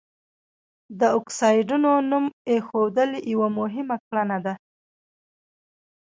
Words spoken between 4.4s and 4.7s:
ده.